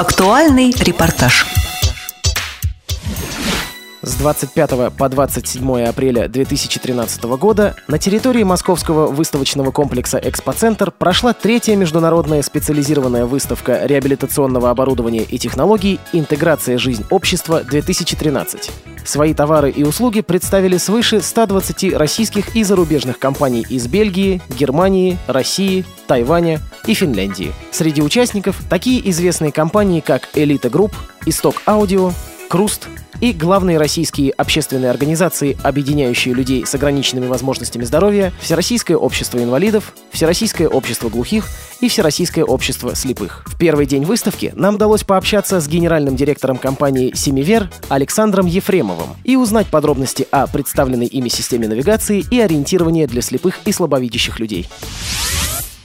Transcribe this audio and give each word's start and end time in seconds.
Актуальный 0.00 0.70
репортаж. 0.78 1.44
С 4.10 4.16
25 4.16 4.92
по 4.98 5.08
27 5.08 5.82
апреля 5.84 6.26
2013 6.26 7.22
года 7.38 7.76
на 7.86 7.96
территории 7.96 8.42
московского 8.42 9.06
выставочного 9.06 9.70
комплекса 9.70 10.20
«Экспоцентр» 10.20 10.90
прошла 10.90 11.32
третья 11.32 11.76
международная 11.76 12.42
специализированная 12.42 13.24
выставка 13.24 13.86
реабилитационного 13.86 14.70
оборудования 14.70 15.22
и 15.22 15.38
технологий 15.38 16.00
«Интеграция 16.12 16.76
жизнь 16.76 17.04
общества-2013». 17.08 18.72
Свои 19.04 19.32
товары 19.32 19.70
и 19.70 19.84
услуги 19.84 20.22
представили 20.22 20.76
свыше 20.76 21.20
120 21.20 21.94
российских 21.94 22.56
и 22.56 22.64
зарубежных 22.64 23.20
компаний 23.20 23.64
из 23.70 23.86
Бельгии, 23.86 24.42
Германии, 24.58 25.18
России, 25.28 25.84
Тайваня 26.08 26.60
и 26.84 26.94
Финляндии. 26.94 27.52
Среди 27.70 28.02
участников 28.02 28.56
такие 28.68 29.08
известные 29.10 29.52
компании, 29.52 30.00
как 30.00 30.30
«Элита 30.34 30.68
Групп», 30.68 30.96
«Исток 31.26 31.62
Аудио», 31.64 32.10
«Круст», 32.50 32.88
и 33.20 33.32
главные 33.32 33.78
российские 33.78 34.32
общественные 34.32 34.90
организации, 34.90 35.56
объединяющие 35.62 36.34
людей 36.34 36.66
с 36.66 36.74
ограниченными 36.74 37.26
возможностями 37.26 37.84
здоровья, 37.84 38.32
Всероссийское 38.40 38.96
общество 38.96 39.38
инвалидов, 39.38 39.94
Всероссийское 40.10 40.66
общество 40.66 41.10
глухих 41.10 41.46
и 41.80 41.88
Всероссийское 41.88 42.44
общество 42.44 42.96
слепых. 42.96 43.44
В 43.46 43.56
первый 43.56 43.86
день 43.86 44.04
выставки 44.04 44.52
нам 44.56 44.74
удалось 44.74 45.04
пообщаться 45.04 45.60
с 45.60 45.68
генеральным 45.68 46.16
директором 46.16 46.56
компании 46.58 47.12
«Семивер» 47.14 47.70
Александром 47.88 48.46
Ефремовым 48.46 49.10
и 49.22 49.36
узнать 49.36 49.68
подробности 49.68 50.26
о 50.32 50.48
представленной 50.48 51.06
ими 51.06 51.28
системе 51.28 51.68
навигации 51.68 52.24
и 52.32 52.40
ориентирования 52.40 53.06
для 53.06 53.22
слепых 53.22 53.60
и 53.64 53.70
слабовидящих 53.70 54.40
людей. 54.40 54.66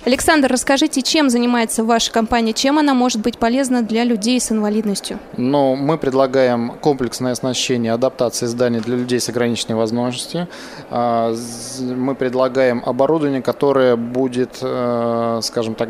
Александр, 0.05 0.51
расскажите, 0.51 1.01
чем 1.01 1.31
занимается 1.31 1.83
ваша 1.83 2.11
компания, 2.11 2.53
чем 2.53 2.77
она 2.77 2.93
может 2.93 3.21
быть 3.21 3.39
полезна 3.39 3.81
для 3.81 4.03
людей 4.03 4.39
с 4.39 4.51
инвалидностью? 4.51 5.17
Ну, 5.35 5.75
мы 5.75 5.97
предлагаем 5.97 6.73
комплексное 6.79 7.31
оснащение 7.31 7.91
адаптации 7.91 8.45
зданий 8.45 8.81
для 8.81 8.97
людей 8.97 9.19
с 9.19 9.29
ограниченной 9.29 9.75
возможностью. 9.75 10.47
А, 10.91 11.33
мы 11.79 12.13
предлагаем 12.13 12.83
оборудование, 12.85 13.41
которое 13.41 13.95
будет, 13.95 14.59
э, 14.61 15.39
скажем 15.41 15.73
так, 15.73 15.89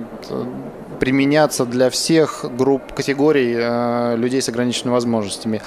применяться 0.95 1.65
для 1.65 1.89
всех 1.89 2.45
групп, 2.57 2.93
категорий 2.93 3.55
э, 3.57 4.15
людей 4.17 4.41
с 4.41 4.49
ограниченными 4.49 4.93
возможностями. 4.93 5.61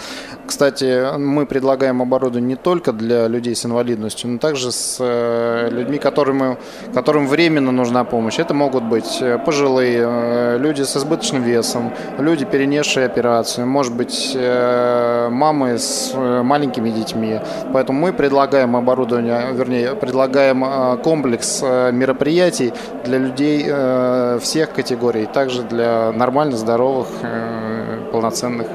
Кстати, 0.47 1.17
мы 1.19 1.47
предлагаем 1.47 2.01
оборудование 2.03 2.48
не 2.48 2.57
только 2.57 2.93
для 2.93 3.29
людей 3.29 3.55
с 3.55 3.67
инвалидностью, 3.67 4.31
но 4.31 4.39
также 4.39 4.73
с 4.73 4.97
э, 5.01 5.69
людьми, 5.71 5.99
которым, 5.99 6.56
которым 6.95 7.27
временно 7.27 7.73
нужна 7.73 8.05
помощь. 8.05 8.39
Это 8.39 8.55
могут 8.55 8.84
быть 8.84 9.19
э, 9.21 9.39
пожилые, 9.39 10.01
э, 10.05 10.59
люди 10.59 10.83
с 10.83 10.97
избыточным 10.97 11.43
весом, 11.43 11.93
люди, 12.19 12.45
перенесшие 12.45 13.06
операцию, 13.06 13.67
может 13.67 13.95
быть, 13.95 14.33
э, 14.34 15.29
мамы 15.31 15.79
с 15.79 16.12
э, 16.15 16.43
маленькими 16.43 16.91
детьми. 16.91 17.41
Поэтому 17.73 18.01
мы 18.01 18.12
предлагаем 18.12 18.77
оборудование, 18.77 19.53
вернее, 19.53 19.95
предлагаем 19.95 20.65
э, 20.65 20.97
комплекс 21.03 21.61
э, 21.62 21.93
мероприятий 21.93 22.73
для 23.05 23.19
людей 23.19 23.65
э, 23.67 24.39
всех 24.41 24.73
категорий 24.73 25.17
и 25.22 25.27
также 25.27 25.62
для 25.62 26.12
нормально 26.12 26.56
здоровых, 26.56 27.08
э, 27.22 28.08
полноценных. 28.12 28.66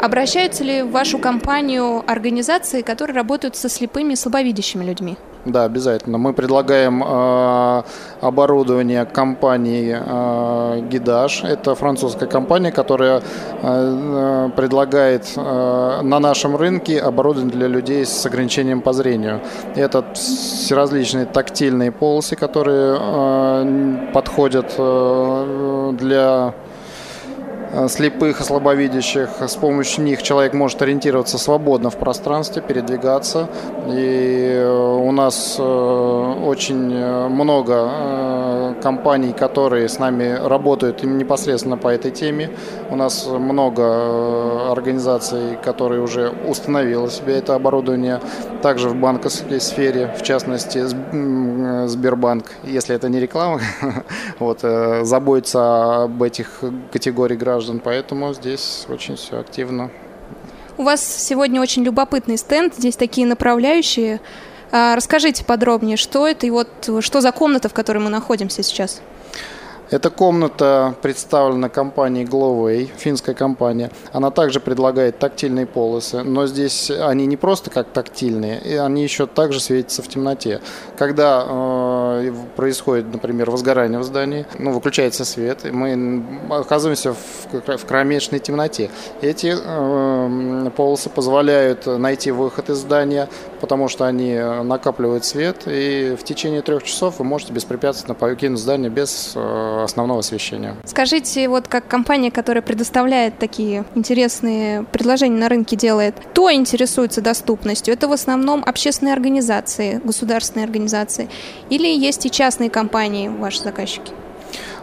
Обращаются 0.00 0.62
ли 0.62 0.82
в 0.82 0.90
вашу 0.90 1.18
компанию 1.18 2.04
организации, 2.06 2.82
которые 2.82 3.16
работают 3.16 3.56
со 3.56 3.68
слепыми 3.68 4.12
и 4.12 4.16
слабовидящими 4.16 4.84
людьми? 4.84 5.16
Да, 5.44 5.64
обязательно. 5.64 6.18
Мы 6.18 6.32
предлагаем 6.32 7.02
э, 7.02 7.82
оборудование 8.20 9.04
компании 9.06 9.96
э, 9.98 10.80
Гидаш. 10.90 11.44
Это 11.44 11.74
французская 11.74 12.26
компания, 12.26 12.72
которая 12.72 13.22
э, 13.62 14.50
предлагает 14.56 15.32
э, 15.36 16.00
на 16.02 16.18
нашем 16.18 16.56
рынке 16.56 17.00
оборудование 17.00 17.52
для 17.52 17.68
людей 17.68 18.04
с 18.04 18.26
ограничением 18.26 18.80
по 18.80 18.92
зрению. 18.92 19.40
Это 19.74 20.04
всеразличные 20.12 21.24
тактильные 21.24 21.92
полосы, 21.92 22.36
которые 22.36 22.98
э, 23.00 24.12
подходят 24.12 24.74
э, 24.76 25.92
для 25.98 26.28
Э, 26.38 26.67
слепых 27.88 28.40
и 28.40 28.44
слабовидящих. 28.44 29.28
С 29.40 29.56
помощью 29.56 30.04
них 30.04 30.22
человек 30.22 30.54
может 30.54 30.80
ориентироваться 30.80 31.38
свободно 31.38 31.90
в 31.90 31.96
пространстве, 31.96 32.62
передвигаться. 32.62 33.48
И 33.88 34.52
э, 34.54 34.98
у 34.98 35.12
нас 35.12 35.56
э, 35.58 35.62
очень 35.62 36.78
много 37.28 38.74
компаний, 38.82 39.32
которые 39.32 39.88
с 39.88 39.98
нами 39.98 40.38
работают 40.42 41.02
непосредственно 41.02 41.76
по 41.76 41.88
этой 41.88 42.10
теме. 42.10 42.50
У 42.90 42.96
нас 42.96 43.26
много 43.26 44.72
организаций, 44.72 45.58
которые 45.62 46.00
уже 46.00 46.32
установили 46.46 47.08
себе 47.08 47.34
это 47.34 47.54
оборудование. 47.54 48.20
Также 48.62 48.88
в 48.88 48.96
банковской 48.96 49.60
сфере, 49.60 50.14
в 50.18 50.22
частности, 50.22 50.84
Сбербанк, 51.86 52.46
если 52.64 52.94
это 52.96 53.08
не 53.08 53.20
реклама, 53.20 53.60
вот, 54.38 54.60
заботится 55.02 56.04
об 56.04 56.22
этих 56.22 56.60
категориях 56.92 57.38
граждан 57.38 57.57
граждан, 57.58 57.80
поэтому 57.82 58.32
здесь 58.34 58.86
очень 58.88 59.16
все 59.16 59.38
активно. 59.38 59.90
У 60.76 60.84
вас 60.84 61.04
сегодня 61.04 61.60
очень 61.60 61.82
любопытный 61.82 62.36
стенд, 62.36 62.74
здесь 62.74 62.94
такие 62.96 63.26
направляющие. 63.26 64.20
А, 64.70 64.94
расскажите 64.94 65.44
подробнее, 65.44 65.96
что 65.96 66.26
это 66.26 66.46
и 66.46 66.50
вот 66.50 66.68
что 67.00 67.20
за 67.20 67.32
комната, 67.32 67.68
в 67.68 67.74
которой 67.74 67.98
мы 67.98 68.10
находимся 68.10 68.62
сейчас? 68.62 69.00
Эта 69.90 70.10
комната 70.10 70.94
представлена 71.00 71.70
компанией 71.70 72.26
Glowway, 72.26 72.90
финская 72.96 73.34
компания. 73.34 73.90
Она 74.12 74.30
также 74.30 74.60
предлагает 74.60 75.18
тактильные 75.18 75.64
полосы, 75.64 76.22
но 76.22 76.46
здесь 76.46 76.90
они 76.90 77.24
не 77.24 77.38
просто 77.38 77.70
как 77.70 77.88
тактильные, 77.88 78.60
и 78.60 78.74
они 78.74 79.02
еще 79.02 79.26
также 79.26 79.60
светятся 79.60 80.02
в 80.02 80.08
темноте. 80.08 80.60
Когда 80.98 81.44
э, 81.48 82.32
происходит, 82.54 83.10
например, 83.10 83.50
возгорание 83.50 83.98
в 83.98 84.04
здании, 84.04 84.46
ну, 84.58 84.72
выключается 84.72 85.24
свет, 85.24 85.64
и 85.64 85.70
мы 85.70 86.22
оказываемся 86.50 87.14
в, 87.14 87.78
в 87.78 87.86
кромешной 87.86 88.40
темноте. 88.40 88.90
Эти 89.22 89.54
э, 89.58 90.70
полосы 90.76 91.08
позволяют 91.08 91.86
найти 91.86 92.30
выход 92.30 92.68
из 92.68 92.76
здания, 92.76 93.28
потому 93.60 93.88
что 93.88 94.06
они 94.06 94.34
накапливают 94.34 95.24
свет, 95.24 95.62
и 95.66 96.16
в 96.18 96.24
течение 96.24 96.62
трех 96.62 96.82
часов 96.82 97.18
вы 97.18 97.24
можете 97.24 97.52
беспрепятственно 97.52 98.14
покинуть 98.14 98.58
здание 98.58 98.90
без 98.90 99.32
э, 99.34 99.82
основного 99.84 100.20
освещения. 100.20 100.76
Скажите, 100.84 101.48
вот 101.48 101.68
как 101.68 101.86
компания, 101.88 102.30
которая 102.30 102.62
предоставляет 102.62 103.38
такие 103.38 103.84
интересные 103.94 104.84
предложения 104.84 105.38
на 105.38 105.48
рынке 105.48 105.76
делает, 105.76 106.14
кто 106.18 106.52
интересуется 106.52 107.20
доступностью? 107.20 107.94
Это 107.94 108.08
в 108.08 108.12
основном 108.12 108.62
общественные 108.64 109.14
организации, 109.14 110.00
государственные 110.04 110.64
организации 110.64 111.28
или 111.70 111.88
есть 111.88 112.26
и 112.26 112.30
частные 112.30 112.70
компании, 112.70 113.28
ваши 113.28 113.62
заказчики? 113.62 114.12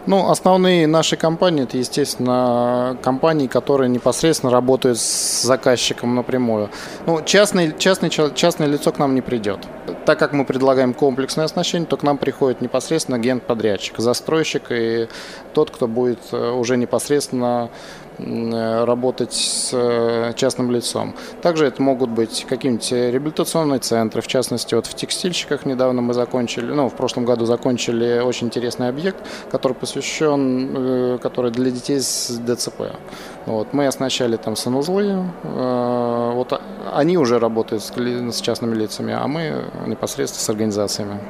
Ну, 0.06 0.30
основные 0.30 0.86
наши 0.86 1.16
компании, 1.16 1.64
это, 1.64 1.78
естественно, 1.78 2.96
компании, 3.02 3.48
которые 3.48 3.88
непосредственно 3.88 4.52
работают 4.52 4.98
с 4.98 5.42
заказчиком 5.42 6.14
напрямую. 6.14 6.70
Ну, 7.06 7.22
частный, 7.24 7.74
частный, 7.76 8.08
частное 8.08 8.68
лицо 8.68 8.92
к 8.92 8.98
нам 9.00 9.16
не 9.16 9.20
придет. 9.20 9.66
Так 10.04 10.18
как 10.20 10.32
мы 10.32 10.44
предлагаем 10.44 10.94
комплексное 10.94 11.44
оснащение, 11.44 11.88
то 11.88 11.96
к 11.96 12.04
нам 12.04 12.18
приходит 12.18 12.60
непосредственно 12.60 13.16
агент-подрядчик, 13.16 13.98
застройщик 13.98 14.70
и 14.70 15.08
тот, 15.54 15.70
кто 15.70 15.88
будет 15.88 16.20
э, 16.30 16.50
уже 16.50 16.76
непосредственно 16.76 17.70
работать 18.18 19.32
с 19.32 19.70
э, 19.72 20.32
частным 20.36 20.70
лицом. 20.70 21.14
Также 21.42 21.66
это 21.66 21.82
могут 21.82 22.10
быть 22.10 22.46
какие-нибудь 22.48 22.90
реабилитационные 22.92 23.78
центры, 23.80 24.22
в 24.22 24.26
частности, 24.26 24.74
вот 24.74 24.86
в 24.86 24.94
текстильщиках 24.94 25.66
недавно 25.66 26.02
мы 26.02 26.14
закончили, 26.14 26.72
ну, 26.72 26.88
в 26.88 26.94
прошлом 26.94 27.24
году 27.24 27.44
закончили 27.44 28.20
очень 28.20 28.46
интересный 28.46 28.88
объект, 28.88 29.18
который 29.50 29.74
посвящен, 29.74 30.74
э, 30.76 31.18
который 31.22 31.50
для 31.50 31.70
детей 31.70 32.00
с 32.00 32.40
ДЦП. 32.46 32.92
Вот, 33.46 33.72
мы 33.72 33.86
оснащали 33.86 34.36
там 34.36 34.56
санузлы, 34.56 35.30
вот 35.44 36.60
они 36.92 37.16
уже 37.16 37.38
работают 37.38 37.82
с 37.84 38.40
частными 38.40 38.74
лицами, 38.74 39.14
а 39.14 39.26
мы 39.28 39.64
непосредственно 39.86 40.42
с 40.42 40.50
организациями. 40.50 41.20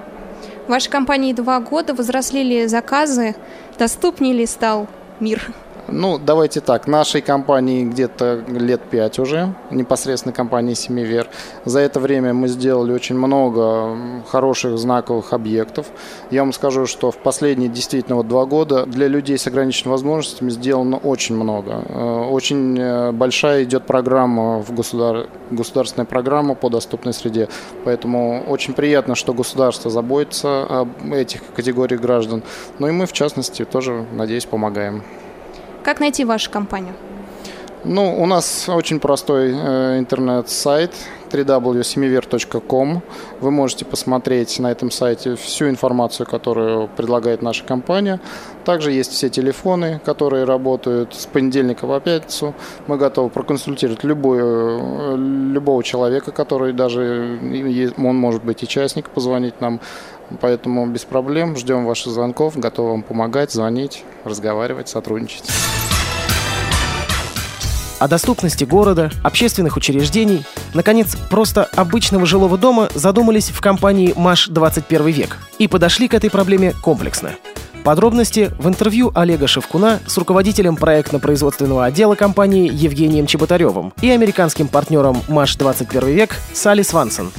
В 0.67 0.71
вашей 0.71 0.91
компании 0.91 1.33
два 1.33 1.61
года 1.61 1.95
возросли 1.95 2.43
ли 2.43 2.67
заказы, 2.67 3.37
доступнее 3.79 4.35
ли 4.35 4.47
стал 4.47 4.89
мир? 5.21 5.53
Ну, 5.89 6.19
давайте 6.19 6.61
так, 6.61 6.89
нашей 6.89 7.21
компании 7.21 7.85
где-то 7.85 8.45
лет 8.49 8.83
пять 8.91 9.21
уже, 9.21 9.55
непосредственно 9.71 10.33
компании 10.33 10.75
Семивер. 10.75 11.29
За 11.65 11.79
это 11.79 12.01
время 12.01 12.35
мы 12.35 12.49
сделали 12.49 12.93
очень 12.93 13.17
много 13.17 13.97
хороших 14.29 14.79
знаковых 14.79 15.33
объектов. 15.33 15.87
Я 16.31 16.43
вам 16.43 16.53
скажу, 16.53 16.87
что 16.87 17.13
в 17.13 17.19
последние 17.19 17.69
действительно 17.69 18.17
вот 18.17 18.27
два 18.27 18.47
года 18.47 18.85
для 18.85 19.07
людей 19.07 19.39
с 19.39 19.47
ограниченными 19.47 19.93
возможностями 19.93 20.51
сделано 20.51 20.97
очень 20.97 21.37
много. 21.37 21.85
Э, 21.89 22.29
очень 22.31 22.77
э, 22.77 23.13
большая 23.13 23.63
идет 23.63 23.87
программа 23.87 24.63
в 24.63 24.75
государ... 24.75 25.29
государственная 25.53 26.07
программа 26.07 26.57
по 26.57 26.69
доступной 26.69 27.15
среде. 27.15 27.49
Поэтому 27.85 28.43
очень 28.49 28.75
приятно, 28.75 29.15
что 29.15 29.33
государство 29.33 29.89
заботится 29.89 30.65
об 30.65 31.13
этих 31.13 31.43
категориях 31.55 32.01
граждан. 32.01 32.43
Ну 32.81 32.89
и 32.89 32.91
мы, 32.91 33.07
в 33.07 33.13
частности, 33.13 33.65
тоже, 33.65 34.05
надеюсь, 34.13 34.47
помогаем. 34.47 35.05
Как 35.87 36.01
найти 36.01 36.25
вашу 36.25 36.51
компанию? 36.51 36.95
Ну, 37.85 38.21
у 38.21 38.27
нас 38.27 38.69
очень 38.69 38.99
простой 38.99 39.53
э, 39.55 39.99
интернет-сайт 40.01 40.91
www.semiver.com. 41.31 43.03
Вы 43.41 43.51
можете 43.53 43.85
посмотреть 43.85 44.59
на 44.59 44.73
этом 44.73 44.91
сайте 44.91 45.37
всю 45.37 45.69
информацию, 45.69 46.27
которую 46.27 46.89
предлагает 46.89 47.43
наша 47.43 47.63
компания. 47.63 48.21
Также 48.65 48.91
есть 48.91 49.13
все 49.13 49.29
телефоны, 49.29 50.01
которые 50.05 50.43
работают 50.43 51.15
с 51.15 51.27
понедельника 51.27 51.87
по 51.87 52.01
пятницу. 52.01 52.53
Мы 52.89 52.97
готовы 52.97 53.31
проконсультировать 53.31 54.03
любой, 54.03 54.39
э, 54.43 55.17
любого 55.17 55.85
человека, 55.85 56.33
который 56.33 56.73
даже, 56.73 57.39
он 57.97 58.17
может 58.17 58.43
быть 58.43 58.65
и 58.65 58.67
частник, 58.67 59.09
позвонить 59.09 59.61
нам. 59.61 59.81
Поэтому 60.41 60.87
без 60.87 61.05
проблем 61.05 61.57
ждем 61.57 61.87
ваших 61.87 62.13
звонков, 62.13 62.59
готовы 62.59 62.91
вам 62.91 63.03
помогать, 63.03 63.53
звонить, 63.53 64.05
разговаривать, 64.25 64.89
сотрудничать. 64.89 65.45
О 67.99 68.09
доступности 68.09 68.65
города, 68.65 69.11
общественных 69.23 69.77
учреждений, 69.79 70.45
наконец, 70.75 71.17
просто 71.31 71.65
обычного 71.65 72.27
жилого 72.27 72.59
дома 72.59 72.91
задумались 72.95 73.49
в 73.49 73.61
компании 73.63 74.13
«Маш 74.15 74.49
21 74.49 75.07
век» 75.07 75.39
и 75.59 75.67
подошли 75.67 76.07
к 76.07 76.15
этой 76.15 76.29
проблеме 76.29 76.75
комплексно. 76.83 77.33
Подробности 77.85 78.51
в 78.59 78.69
интервью 78.69 79.13
Олега 79.15 79.47
Шевкуна 79.47 80.01
с 80.07 80.19
руководителем 80.19 80.77
проектно-производственного 80.77 81.87
отдела 81.87 82.17
компании 82.17 82.69
Евгением 82.71 83.27
Чеботаревым 83.27 83.95
и 84.03 84.11
американским 84.11 84.69
партнером 84.69 85.23
«Маш 85.29 85.57
21 85.57 86.09
век» 86.09 86.37
Салли 86.53 86.83
Свансон. 86.83 87.31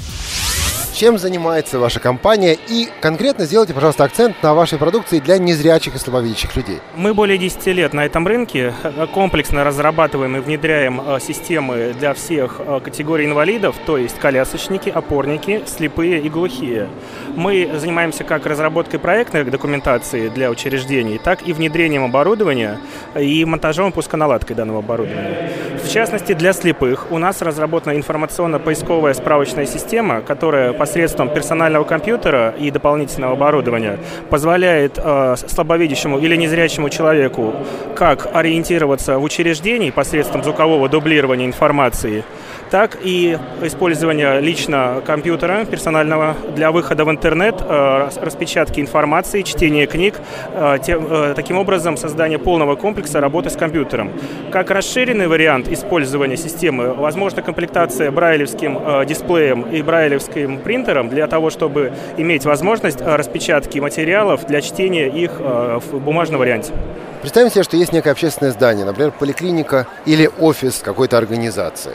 Чем 0.97 1.19
занимается 1.19 1.77
ваша 1.77 1.99
компания? 1.99 2.57
И 2.69 2.89
конкретно 3.01 3.45
сделайте, 3.45 3.75
пожалуйста, 3.75 4.03
акцент 4.03 4.41
на 4.41 4.55
вашей 4.55 4.79
продукции 4.79 5.19
для 5.19 5.37
незрячих 5.37 5.93
и 5.93 5.99
слабовидящих 5.99 6.55
людей. 6.55 6.79
Мы 6.95 7.13
более 7.13 7.37
10 7.37 7.67
лет 7.67 7.93
на 7.93 8.03
этом 8.03 8.25
рынке. 8.25 8.73
Комплексно 9.13 9.63
разрабатываем 9.63 10.37
и 10.37 10.39
внедряем 10.39 10.99
э, 10.99 11.19
системы 11.19 11.93
для 11.99 12.15
всех 12.15 12.59
э, 12.65 12.79
категорий 12.83 13.25
инвалидов, 13.25 13.75
то 13.85 13.99
есть 13.99 14.17
колясочники, 14.17 14.89
опорники, 14.89 15.61
слепые 15.67 16.19
и 16.19 16.29
глухие. 16.29 16.89
Мы 17.35 17.69
занимаемся 17.75 18.23
как 18.23 18.47
разработкой 18.47 18.99
проектной 18.99 19.43
документации 19.43 20.29
для 20.29 20.49
учреждений, 20.49 21.19
так 21.23 21.47
и 21.47 21.53
внедрением 21.53 22.05
оборудования 22.05 22.79
и 23.15 23.45
монтажом 23.45 23.91
и 23.91 23.93
пусконаладкой 23.93 24.55
данного 24.55 24.79
оборудования. 24.79 25.76
В 25.87 25.89
частности, 25.89 26.33
для 26.33 26.51
слепых. 26.51 27.11
У 27.11 27.17
нас 27.17 27.41
разработана 27.41 27.95
информационно-поисковая 27.95 29.13
справочная 29.13 29.65
система, 29.65 30.19
которая 30.19 30.73
по 30.73 30.79
посредством 30.79 31.29
персонального 31.29 31.85
компьютера 31.85 32.53
и 32.59 32.71
дополнительного 32.71 33.33
оборудования 33.33 33.97
позволяет 34.29 34.97
э, 34.97 35.35
слабовидящему 35.47 36.17
или 36.19 36.35
незрячему 36.35 36.89
человеку 36.89 37.53
как 37.95 38.27
ориентироваться 38.33 39.17
в 39.17 39.23
учреждении 39.23 39.91
посредством 39.91 40.43
звукового 40.43 40.89
дублирования 40.89 41.45
информации, 41.45 42.25
так 42.69 42.97
и 43.01 43.37
использование 43.61 44.39
лично 44.41 45.01
компьютера 45.05 45.65
персонального 45.65 46.35
для 46.55 46.71
выхода 46.71 47.05
в 47.05 47.09
интернет, 47.09 47.55
э, 47.61 48.09
распечатки 48.21 48.79
информации, 48.79 49.41
чтения 49.41 49.87
книг, 49.87 50.15
э, 50.53 50.77
тем, 50.83 51.07
э, 51.09 51.33
таким 51.35 51.57
образом 51.57 51.97
создание 51.97 52.39
полного 52.39 52.75
комплекса 52.75 53.21
работы 53.21 53.49
с 53.49 53.55
компьютером. 53.55 54.11
Как 54.51 54.71
расширенный 54.71 55.27
вариант 55.27 55.67
использования 55.69 56.37
системы, 56.37 56.93
возможно 56.93 57.41
комплектация 57.41 58.11
брайлевским 58.11 59.05
дисплеем 59.05 59.61
и 59.61 59.81
брайлевским 59.81 60.59
принтером, 60.59 61.09
для 61.09 61.27
того, 61.27 61.49
чтобы 61.49 61.91
иметь 62.17 62.45
возможность 62.45 63.01
распечатки 63.01 63.79
материалов 63.79 64.45
для 64.45 64.61
чтения 64.61 65.07
их 65.07 65.31
в 65.39 65.99
бумажном 65.99 66.39
варианте. 66.39 66.73
Представим 67.21 67.49
себе, 67.51 67.63
что 67.63 67.77
есть 67.77 67.93
некое 67.93 68.11
общественное 68.11 68.51
здание, 68.51 68.85
например, 68.85 69.11
поликлиника 69.11 69.87
или 70.05 70.29
офис 70.39 70.81
какой-то 70.83 71.17
организации. 71.17 71.93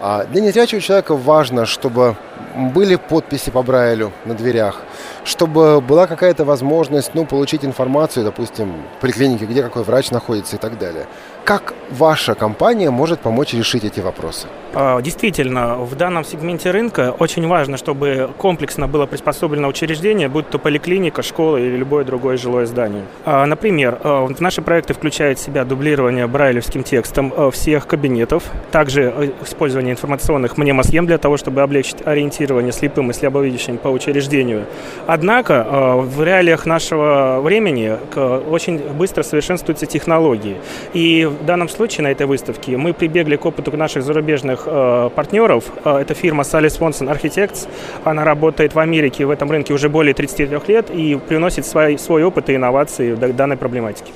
А 0.00 0.24
для 0.24 0.42
незрячего 0.42 0.80
человека 0.80 1.16
важно, 1.16 1.64
чтобы 1.64 2.16
были 2.54 2.96
подписи 2.96 3.50
по 3.50 3.62
Брайлю 3.62 4.12
на 4.26 4.34
дверях, 4.34 4.82
чтобы 5.24 5.80
была 5.80 6.06
какая-то 6.06 6.44
возможность 6.44 7.14
ну, 7.14 7.24
получить 7.24 7.64
информацию, 7.64 8.24
допустим, 8.24 8.74
в 8.98 9.00
поликлинике, 9.00 9.46
где 9.46 9.62
какой 9.62 9.84
врач 9.84 10.10
находится 10.10 10.56
и 10.56 10.58
так 10.58 10.78
далее. 10.78 11.06
Как 11.46 11.74
ваша 11.90 12.34
компания 12.34 12.90
может 12.90 13.20
помочь 13.20 13.54
решить 13.54 13.84
эти 13.84 14.00
вопросы? 14.00 14.48
А, 14.74 15.00
действительно, 15.00 15.76
в 15.76 15.94
данном 15.94 16.24
сегменте 16.24 16.72
рынка 16.72 17.14
очень 17.16 17.46
важно, 17.46 17.76
чтобы 17.76 18.30
комплексно 18.36 18.88
было 18.88 19.06
приспособлено 19.06 19.68
учреждение, 19.68 20.28
будь 20.28 20.50
то 20.50 20.58
поликлиника, 20.58 21.22
школа 21.22 21.56
или 21.56 21.76
любое 21.76 22.04
другое 22.04 22.36
жилое 22.36 22.66
здание. 22.66 23.04
А, 23.24 23.46
например, 23.46 23.96
а, 24.02 24.28
наши 24.40 24.60
проекты 24.60 24.92
включают 24.92 25.38
в 25.38 25.42
себя 25.42 25.64
дублирование 25.64 26.26
брайлевским 26.26 26.82
текстом 26.82 27.32
всех 27.52 27.86
кабинетов, 27.86 28.42
также 28.72 29.32
использование 29.44 29.92
информационных 29.92 30.56
мнемосхем 30.56 31.06
для 31.06 31.18
того, 31.18 31.36
чтобы 31.36 31.62
облегчить 31.62 32.04
ориентирование 32.04 32.72
слепым 32.72 33.10
и 33.10 33.12
слабовидящим 33.12 33.78
по 33.78 33.86
учреждению. 33.86 34.66
Однако 35.06 35.94
в 35.96 36.24
реалиях 36.24 36.66
нашего 36.66 37.40
времени 37.40 37.96
очень 38.50 38.78
быстро 38.78 39.22
совершенствуются 39.22 39.86
технологии. 39.86 40.56
И 40.92 41.30
в 41.40 41.44
данном 41.44 41.68
случае 41.68 42.04
на 42.04 42.08
этой 42.08 42.26
выставке 42.26 42.76
мы 42.76 42.92
прибегли 42.92 43.36
к 43.36 43.44
опыту 43.44 43.76
наших 43.76 44.02
зарубежных 44.02 44.62
э, 44.66 45.10
партнеров. 45.14 45.64
Э, 45.84 45.98
это 45.98 46.14
фирма 46.14 46.42
Sally 46.42 46.68
Swanson 46.68 47.08
Architects. 47.12 47.68
Она 48.04 48.24
работает 48.24 48.74
в 48.74 48.78
Америке 48.78 49.26
в 49.26 49.30
этом 49.30 49.50
рынке 49.50 49.74
уже 49.74 49.88
более 49.88 50.14
33 50.14 50.58
лет 50.68 50.90
и 50.90 51.16
приносит 51.16 51.66
свой, 51.66 51.98
свой 51.98 52.24
опыт 52.24 52.50
и 52.50 52.56
инновации 52.56 53.12
в 53.12 53.36
данной 53.36 53.56
проблематике. 53.56 54.12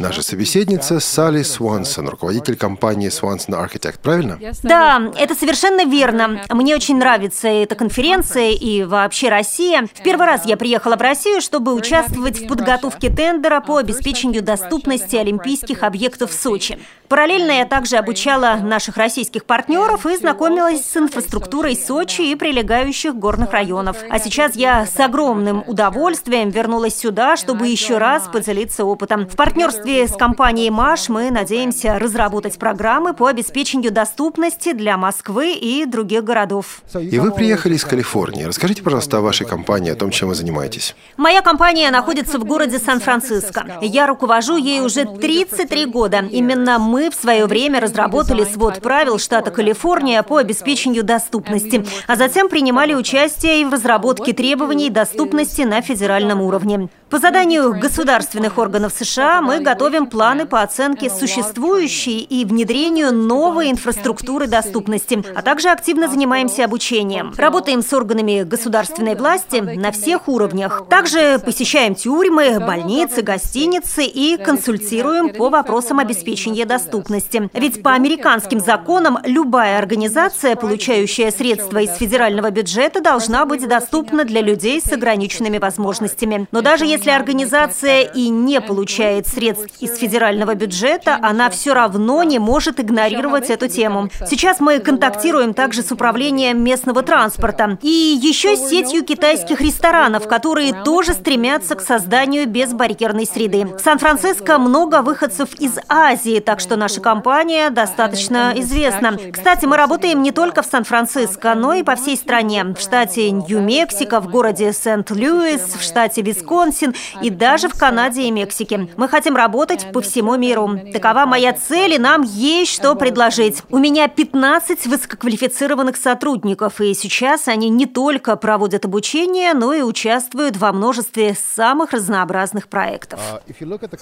Наша 0.00 0.22
собеседница 0.22 1.00
Салли 1.00 1.42
Свансон, 1.42 2.08
руководитель 2.08 2.56
компании 2.56 3.08
Swanson 3.08 3.50
Architect, 3.50 3.96
правильно? 4.02 4.38
Да, 4.62 5.12
это 5.18 5.34
совершенно 5.34 5.84
верно. 5.84 6.42
Мне 6.50 6.74
очень 6.76 6.98
нравится 6.98 7.48
эта 7.48 7.74
конференция 7.74 8.50
и 8.50 8.84
вообще 8.84 9.28
Россия. 9.28 9.88
В 9.92 10.02
первый 10.02 10.26
раз 10.26 10.46
я 10.46 10.56
приехала 10.56 10.96
в 10.96 11.00
Россию, 11.00 11.40
чтобы 11.40 11.74
участвовать 11.74 12.40
в 12.40 12.46
подготовке 12.46 13.10
тендера 13.10 13.60
по 13.60 13.78
обеспечению 13.78 14.42
доступности 14.42 15.16
олимпийских 15.16 15.82
объектов 15.82 16.32
Сочи. 16.40 16.78
Параллельно 17.08 17.52
я 17.52 17.64
также 17.64 17.96
обучала 17.96 18.58
наших 18.62 18.98
российских 18.98 19.46
партнеров 19.46 20.04
и 20.04 20.14
знакомилась 20.16 20.84
с 20.84 20.94
инфраструктурой 20.94 21.74
Сочи 21.74 22.20
и 22.20 22.34
прилегающих 22.34 23.14
горных 23.14 23.52
районов. 23.52 23.96
А 24.10 24.18
сейчас 24.18 24.54
я 24.54 24.84
с 24.84 25.00
огромным 25.00 25.64
удовольствием 25.66 26.50
вернулась 26.50 26.96
сюда, 26.96 27.38
чтобы 27.38 27.68
еще 27.68 27.96
раз 27.96 28.28
поделиться 28.28 28.84
опытом. 28.84 29.26
В 29.26 29.36
партнерстве 29.36 30.06
с 30.06 30.16
компанией 30.16 30.68
МАШ 30.68 31.08
мы 31.08 31.30
надеемся 31.30 31.98
разработать 31.98 32.58
программы 32.58 33.14
по 33.14 33.28
обеспечению 33.28 33.90
доступности 33.90 34.74
для 34.74 34.98
Москвы 34.98 35.54
и 35.54 35.86
других 35.86 36.24
городов. 36.24 36.82
И 37.00 37.18
вы 37.18 37.32
приехали 37.32 37.74
из 37.74 37.86
Калифорнии. 37.86 38.44
Расскажите, 38.44 38.82
пожалуйста, 38.82 39.16
о 39.16 39.20
вашей 39.22 39.46
компании, 39.46 39.92
о 39.92 39.96
том, 39.96 40.10
чем 40.10 40.28
вы 40.28 40.34
занимаетесь. 40.34 40.94
Моя 41.16 41.40
компания 41.40 41.90
находится 41.90 42.38
в 42.38 42.44
городе 42.44 42.78
Сан-Франциско. 42.78 43.78
Я 43.80 44.06
руковожу 44.06 44.58
ей 44.58 44.80
уже 44.82 45.06
33 45.06 45.86
года. 45.86 46.27
Именно 46.30 46.78
мы 46.78 47.10
в 47.10 47.14
свое 47.14 47.46
время 47.46 47.80
разработали 47.80 48.44
свод 48.44 48.80
правил 48.80 49.18
штата 49.18 49.50
Калифорния 49.50 50.22
по 50.22 50.36
обеспечению 50.36 51.04
доступности, 51.04 51.84
а 52.06 52.16
затем 52.16 52.48
принимали 52.48 52.94
участие 52.94 53.62
и 53.62 53.64
в 53.64 53.72
разработке 53.72 54.32
требований 54.32 54.90
доступности 54.90 55.62
на 55.62 55.80
федеральном 55.80 56.40
уровне. 56.40 56.88
По 57.10 57.18
заданию 57.18 57.72
государственных 57.72 58.58
органов 58.58 58.92
США 58.92 59.40
мы 59.40 59.60
готовим 59.60 60.06
планы 60.06 60.44
по 60.44 60.60
оценке 60.60 61.08
существующей 61.08 62.18
и 62.18 62.44
внедрению 62.44 63.14
новой 63.14 63.70
инфраструктуры 63.70 64.46
доступности, 64.46 65.24
а 65.34 65.40
также 65.40 65.70
активно 65.70 66.08
занимаемся 66.08 66.66
обучением. 66.66 67.32
Работаем 67.38 67.82
с 67.82 67.90
органами 67.94 68.42
государственной 68.42 69.14
власти 69.14 69.56
на 69.56 69.90
всех 69.90 70.28
уровнях. 70.28 70.84
Также 70.90 71.38
посещаем 71.42 71.94
тюрьмы, 71.94 72.60
больницы, 72.60 73.22
гостиницы 73.22 74.04
и 74.04 74.36
консультируем 74.36 75.30
по 75.30 75.48
вопросам 75.48 75.98
обеспечения 76.00 76.17
доступности. 76.64 77.48
Ведь 77.52 77.82
по 77.82 77.92
американским 77.92 78.60
законам 78.60 79.18
любая 79.24 79.78
организация, 79.78 80.56
получающая 80.56 81.30
средства 81.30 81.78
из 81.78 81.94
федерального 81.96 82.50
бюджета, 82.50 83.00
должна 83.00 83.44
быть 83.46 83.66
доступна 83.68 84.24
для 84.24 84.40
людей 84.40 84.80
с 84.80 84.92
ограниченными 84.92 85.58
возможностями. 85.58 86.46
Но 86.52 86.62
даже 86.62 86.86
если 86.86 87.10
организация 87.10 88.02
и 88.02 88.28
не 88.28 88.60
получает 88.60 89.26
средств 89.26 89.74
из 89.80 89.96
федерального 89.96 90.54
бюджета, 90.54 91.18
она 91.22 91.50
все 91.50 91.74
равно 91.74 92.22
не 92.22 92.38
может 92.38 92.80
игнорировать 92.80 93.50
эту 93.50 93.68
тему. 93.68 94.08
Сейчас 94.28 94.60
мы 94.60 94.78
контактируем 94.78 95.54
также 95.54 95.82
с 95.82 95.92
управлением 95.92 96.62
местного 96.62 97.02
транспорта 97.02 97.78
и 97.82 97.88
еще 97.88 98.56
с 98.56 98.68
сетью 98.68 99.04
китайских 99.04 99.60
ресторанов, 99.60 100.28
которые 100.28 100.72
тоже 100.84 101.12
стремятся 101.12 101.74
к 101.74 101.80
созданию 101.80 102.46
безбарьерной 102.46 103.26
среды. 103.26 103.64
В 103.64 103.80
Сан-Франциско 103.80 104.58
много 104.58 105.02
выходцев 105.02 105.54
из 105.58 105.78
Азии, 105.88 105.97
так 106.44 106.60
что 106.60 106.76
наша 106.76 107.00
компания 107.00 107.70
достаточно 107.70 108.52
известна. 108.56 109.18
Кстати, 109.32 109.66
мы 109.66 109.76
работаем 109.76 110.22
не 110.22 110.30
только 110.30 110.62
в 110.62 110.66
Сан-Франциско, 110.66 111.54
но 111.54 111.74
и 111.74 111.82
по 111.82 111.96
всей 111.96 112.16
стране. 112.16 112.64
В 112.64 112.80
штате 112.80 113.30
Нью-Мексико, 113.30 114.20
в 114.20 114.30
городе 114.30 114.72
Сент-Луис, 114.72 115.74
в 115.74 115.82
штате 115.82 116.22
Висконсин 116.22 116.94
и 117.20 117.30
даже 117.30 117.68
в 117.68 117.74
Канаде 117.74 118.22
и 118.22 118.30
Мексике. 118.30 118.88
Мы 118.96 119.08
хотим 119.08 119.36
работать 119.36 119.92
по 119.92 120.00
всему 120.00 120.36
миру. 120.36 120.80
Такова 120.92 121.26
моя 121.26 121.52
цель, 121.52 121.94
и 121.94 121.98
нам 121.98 122.22
есть 122.22 122.72
что 122.72 122.94
предложить. 122.94 123.62
У 123.68 123.78
меня 123.78 124.06
15 124.06 124.86
высококвалифицированных 124.86 125.96
сотрудников, 125.96 126.80
и 126.80 126.94
сейчас 126.94 127.48
они 127.48 127.68
не 127.68 127.86
только 127.86 128.36
проводят 128.36 128.84
обучение, 128.84 129.52
но 129.52 129.72
и 129.72 129.82
участвуют 129.82 130.56
во 130.56 130.72
множестве 130.72 131.36
самых 131.56 131.92
разнообразных 131.92 132.68
проектов. 132.68 133.20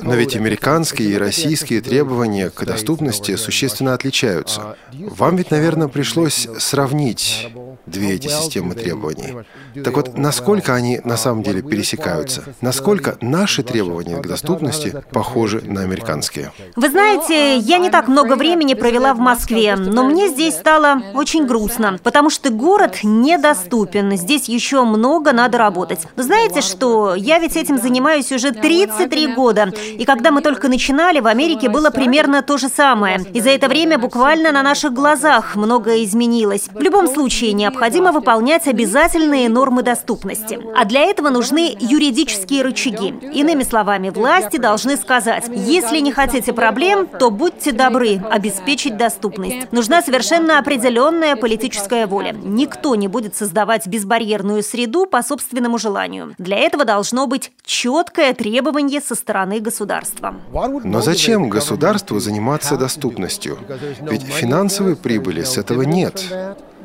Но 0.00 0.14
ведь 0.14 0.36
американские 0.36 1.10
и 1.10 1.16
российские 1.16 1.85
требования 1.88 2.50
к 2.50 2.64
доступности 2.64 3.36
существенно 3.36 3.94
отличаются. 3.94 4.76
Вам 4.92 5.36
ведь, 5.36 5.50
наверное, 5.50 5.88
пришлось 5.88 6.48
сравнить 6.58 7.48
две 7.86 8.14
эти 8.14 8.28
системы 8.28 8.74
требований. 8.74 9.44
Так 9.82 9.96
вот, 9.96 10.16
насколько 10.16 10.74
они 10.74 11.00
на 11.04 11.16
самом 11.16 11.42
деле 11.42 11.62
пересекаются? 11.62 12.44
Насколько 12.60 13.16
наши 13.20 13.62
требования 13.62 14.16
к 14.16 14.26
доступности 14.26 14.94
похожи 15.12 15.60
на 15.60 15.82
американские? 15.82 16.52
Вы 16.74 16.90
знаете, 16.90 17.56
я 17.58 17.78
не 17.78 17.90
так 17.90 18.08
много 18.08 18.34
времени 18.36 18.74
провела 18.74 19.14
в 19.14 19.18
Москве, 19.18 19.76
но 19.76 20.04
мне 20.04 20.28
здесь 20.28 20.54
стало 20.54 21.02
очень 21.14 21.46
грустно, 21.46 21.98
потому 22.02 22.30
что 22.30 22.50
город 22.50 22.98
недоступен. 23.02 24.16
Здесь 24.16 24.48
еще 24.48 24.84
много 24.84 25.32
надо 25.32 25.58
работать. 25.58 26.00
Но 26.16 26.22
знаете 26.22 26.60
что? 26.60 27.14
Я 27.14 27.38
ведь 27.38 27.56
этим 27.56 27.78
занимаюсь 27.78 28.32
уже 28.32 28.52
33 28.52 29.34
года. 29.34 29.72
И 29.98 30.04
когда 30.04 30.30
мы 30.30 30.42
только 30.42 30.68
начинали, 30.68 31.20
в 31.20 31.26
Америке 31.26 31.68
было 31.68 31.90
примерно 31.90 32.42
то 32.42 32.58
же 32.58 32.68
самое. 32.68 33.20
И 33.32 33.40
за 33.40 33.50
это 33.50 33.68
время 33.68 33.98
буквально 33.98 34.52
на 34.52 34.62
наших 34.62 34.92
глазах 34.92 35.56
многое 35.56 36.04
изменилось. 36.04 36.68
В 36.72 36.80
любом 36.80 37.06
случае, 37.08 37.52
необходимо 37.76 38.10
выполнять 38.10 38.66
обязательные 38.66 39.50
нормы 39.50 39.82
доступности. 39.82 40.58
А 40.74 40.86
для 40.86 41.02
этого 41.02 41.28
нужны 41.28 41.76
юридические 41.78 42.62
рычаги. 42.62 43.08
Иными 43.34 43.64
словами, 43.64 44.08
власти 44.08 44.56
должны 44.56 44.96
сказать, 44.96 45.44
если 45.48 45.98
не 45.98 46.10
хотите 46.10 46.54
проблем, 46.54 47.06
то 47.06 47.30
будьте 47.30 47.72
добры 47.72 48.22
обеспечить 48.30 48.96
доступность. 48.96 49.72
Нужна 49.72 50.00
совершенно 50.00 50.58
определенная 50.58 51.36
политическая 51.36 52.06
воля. 52.06 52.32
Никто 52.32 52.94
не 52.94 53.08
будет 53.08 53.36
создавать 53.36 53.86
безбарьерную 53.86 54.62
среду 54.62 55.04
по 55.04 55.22
собственному 55.22 55.76
желанию. 55.76 56.34
Для 56.38 56.56
этого 56.56 56.86
должно 56.86 57.26
быть 57.26 57.52
четкое 57.62 58.32
требование 58.32 59.02
со 59.02 59.14
стороны 59.14 59.60
государства. 59.60 60.34
Но 60.82 61.02
зачем 61.02 61.50
государству 61.50 62.20
заниматься 62.20 62.78
доступностью? 62.78 63.58
Ведь 64.00 64.22
финансовой 64.22 64.96
прибыли 64.96 65.42
с 65.42 65.58
этого 65.58 65.82
нет. 65.82 66.24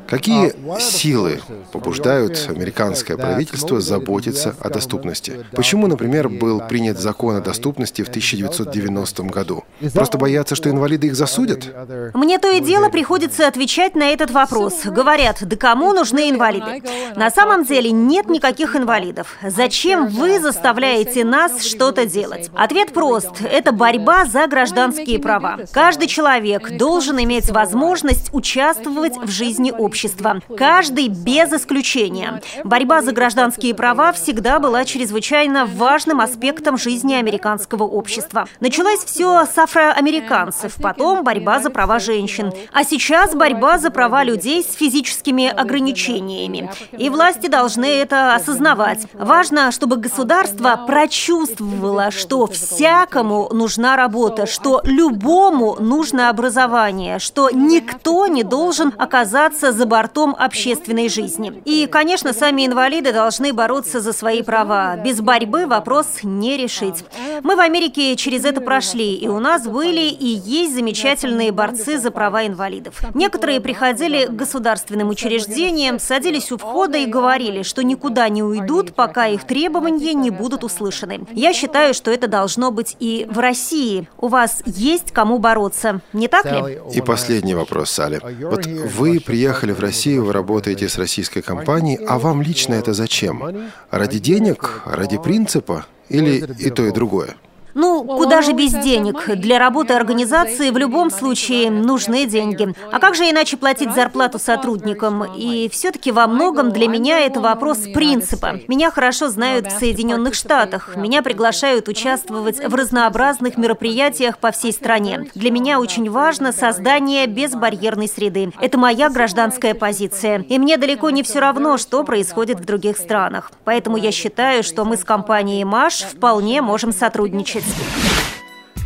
Какие 0.08 0.54
силы 0.78 1.40
побуждают 1.72 2.46
американское 2.48 3.16
правительство 3.16 3.80
заботиться 3.80 4.54
о 4.60 4.68
доступности? 4.68 5.44
Почему, 5.52 5.86
например, 5.86 6.28
был 6.28 6.60
принят 6.60 6.98
закон 6.98 7.36
о 7.36 7.40
доступности 7.40 8.02
в 8.02 8.08
1990 8.08 9.22
году? 9.24 9.64
Просто 9.94 10.18
боятся, 10.18 10.54
что 10.54 10.70
инвалиды 10.70 11.06
их 11.06 11.14
засудят? 11.14 11.70
Мне 12.14 12.38
то 12.38 12.50
и 12.50 12.60
дело 12.60 12.88
приходится 12.88 13.46
отвечать 13.46 13.94
на 13.94 14.10
этот 14.10 14.30
вопрос. 14.30 14.84
Говорят, 14.84 15.38
да 15.40 15.56
кому 15.56 15.92
нужны 15.92 16.30
инвалиды? 16.30 16.82
На 17.16 17.30
самом 17.30 17.64
деле 17.64 17.90
нет 17.90 18.28
никаких 18.28 18.76
инвалидов. 18.76 19.36
Зачем 19.42 20.08
вы 20.08 20.40
заставляете 20.40 21.24
нас 21.24 21.64
что-то 21.64 22.06
делать? 22.06 22.50
Ответ 22.54 22.92
прост. 22.92 23.40
Это 23.42 23.72
борьба 23.72 24.26
за 24.26 24.46
гражданские 24.46 25.18
права. 25.18 25.60
Каждый 25.72 26.08
человек 26.08 26.76
должен 26.76 27.18
иметь 27.22 27.50
возможность 27.50 28.28
участвовать 28.32 29.16
в 29.16 29.30
жизни 29.30 29.70
общества 29.70 29.91
общества. 29.92 30.40
Каждый 30.56 31.08
без 31.08 31.52
исключения. 31.52 32.40
Борьба 32.64 33.02
за 33.02 33.12
гражданские 33.12 33.74
права 33.74 34.12
всегда 34.12 34.58
была 34.58 34.86
чрезвычайно 34.86 35.66
важным 35.66 36.22
аспектом 36.22 36.78
жизни 36.78 37.12
американского 37.12 37.82
общества. 37.82 38.48
Началось 38.60 39.04
все 39.04 39.44
с 39.44 39.58
афроамериканцев, 39.58 40.76
потом 40.80 41.24
борьба 41.24 41.60
за 41.60 41.68
права 41.68 41.98
женщин. 41.98 42.52
А 42.72 42.84
сейчас 42.84 43.34
борьба 43.34 43.76
за 43.76 43.90
права 43.90 44.24
людей 44.24 44.64
с 44.64 44.74
физическими 44.74 45.46
ограничениями. 45.46 46.70
И 46.96 47.10
власти 47.10 47.48
должны 47.48 47.84
это 47.84 48.34
осознавать. 48.34 49.06
Важно, 49.12 49.72
чтобы 49.72 49.96
государство 49.96 50.84
прочувствовало, 50.86 52.10
что 52.10 52.46
всякому 52.46 53.50
нужна 53.52 53.96
работа, 53.96 54.46
что 54.46 54.80
любому 54.84 55.76
нужно 55.78 56.30
образование, 56.30 57.18
что 57.18 57.50
никто 57.50 58.26
не 58.26 58.42
должен 58.42 58.94
оказаться 58.96 59.72
за 59.72 59.81
бортом 59.86 60.34
общественной 60.38 61.08
жизни. 61.08 61.62
И, 61.64 61.86
конечно, 61.86 62.32
сами 62.32 62.66
инвалиды 62.66 63.12
должны 63.12 63.52
бороться 63.52 64.00
за 64.00 64.12
свои 64.12 64.42
права. 64.42 64.96
Без 64.96 65.20
борьбы 65.20 65.66
вопрос 65.66 66.06
не 66.22 66.56
решить. 66.56 67.04
Мы 67.42 67.56
в 67.56 67.60
Америке 67.60 68.16
через 68.16 68.44
это 68.44 68.60
прошли, 68.60 69.14
и 69.14 69.28
у 69.28 69.38
нас 69.38 69.66
были 69.66 70.00
и 70.00 70.26
есть 70.26 70.74
замечательные 70.74 71.52
борцы 71.52 71.98
за 71.98 72.10
права 72.10 72.46
инвалидов. 72.46 73.00
Некоторые 73.14 73.60
приходили 73.60 74.26
к 74.26 74.30
государственным 74.30 75.08
учреждениям, 75.08 75.98
садились 75.98 76.52
у 76.52 76.58
входа 76.58 76.98
и 76.98 77.06
говорили, 77.06 77.62
что 77.62 77.82
никуда 77.82 78.28
не 78.28 78.42
уйдут, 78.42 78.94
пока 78.94 79.26
их 79.26 79.44
требования 79.44 80.14
не 80.14 80.30
будут 80.30 80.64
услышаны. 80.64 81.20
Я 81.32 81.52
считаю, 81.52 81.94
что 81.94 82.10
это 82.10 82.28
должно 82.28 82.70
быть 82.70 82.96
и 83.00 83.26
в 83.28 83.38
России. 83.38 84.08
У 84.18 84.28
вас 84.28 84.62
есть 84.66 85.12
кому 85.12 85.38
бороться, 85.38 86.00
не 86.12 86.28
так 86.28 86.44
ли? 86.44 86.78
И 86.94 87.00
последний 87.00 87.54
вопрос, 87.54 87.90
Салли. 87.90 88.20
Вот 88.42 88.66
вы 88.66 89.20
приехали 89.20 89.71
в 89.74 89.80
Россию, 89.80 90.24
вы 90.24 90.32
работаете 90.32 90.88
с 90.88 90.98
российской 90.98 91.42
компанией, 91.42 91.98
а 92.06 92.18
вам 92.18 92.42
лично 92.42 92.74
это 92.74 92.92
зачем? 92.92 93.42
Ради 93.90 94.18
денег? 94.18 94.82
Ради 94.84 95.18
принципа? 95.18 95.86
Или 96.08 96.46
и 96.58 96.70
то, 96.70 96.84
и 96.86 96.92
другое? 96.92 97.36
Ну, 97.74 98.04
куда 98.04 98.42
же 98.42 98.52
без 98.52 98.72
денег? 98.72 99.28
Для 99.36 99.58
работы 99.58 99.94
организации 99.94 100.70
в 100.70 100.76
любом 100.76 101.10
случае 101.10 101.70
нужны 101.70 102.26
деньги. 102.26 102.74
А 102.90 102.98
как 102.98 103.14
же 103.14 103.24
иначе 103.24 103.56
платить 103.56 103.94
зарплату 103.94 104.38
сотрудникам? 104.38 105.24
И 105.36 105.68
все-таки 105.70 106.12
во 106.12 106.26
многом 106.26 106.70
для 106.70 106.88
меня 106.88 107.20
это 107.20 107.40
вопрос 107.40 107.78
принципа. 107.94 108.60
Меня 108.68 108.90
хорошо 108.90 109.28
знают 109.28 109.66
в 109.66 109.78
Соединенных 109.78 110.34
Штатах. 110.34 110.96
Меня 110.96 111.22
приглашают 111.22 111.88
участвовать 111.88 112.58
в 112.58 112.74
разнообразных 112.74 113.56
мероприятиях 113.56 114.38
по 114.38 114.50
всей 114.50 114.72
стране. 114.72 115.30
Для 115.34 115.50
меня 115.50 115.80
очень 115.80 116.10
важно 116.10 116.52
создание 116.52 117.26
безбарьерной 117.26 118.08
среды. 118.08 118.52
Это 118.60 118.78
моя 118.78 119.08
гражданская 119.08 119.74
позиция. 119.74 120.44
И 120.48 120.58
мне 120.58 120.76
далеко 120.76 121.10
не 121.10 121.22
все 121.22 121.40
равно, 121.40 121.78
что 121.78 122.04
происходит 122.04 122.60
в 122.60 122.64
других 122.64 122.96
странах. 122.96 123.52
Поэтому 123.64 123.96
я 123.96 124.12
считаю, 124.12 124.62
что 124.62 124.84
мы 124.84 124.96
с 124.96 125.04
компанией 125.04 125.64
МАШ 125.64 126.02
вполне 126.14 126.60
можем 126.62 126.92
сотрудничать. 126.92 127.61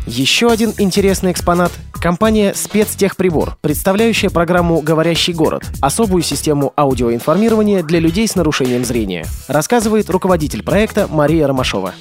Еще 0.06 0.49
один 0.50 0.73
интересный 0.78 1.33
экспонат– 1.33 1.73
компания 1.95 2.54
«Спецтехприбор», 2.54 3.56
представляющая 3.61 4.30
программу 4.30 4.80
«Говорящий 4.80 5.33
город»– 5.33 5.64
особую 5.83 6.23
систему 6.23 6.73
аудиоинформирования 6.76 7.83
для 7.83 7.99
людей 7.99 8.28
с 8.28 8.37
нарушением 8.37 8.85
зрения, 8.85 9.26
рассказывает 9.49 10.09
руководитель 10.09 10.62
проекта 10.62 11.09
Мария 11.09 11.49
Ромашова. 11.49 11.92